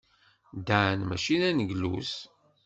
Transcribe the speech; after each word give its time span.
Dan 0.67 0.99
maci 1.07 1.35
d 1.41 1.43
aneglus. 1.49 2.13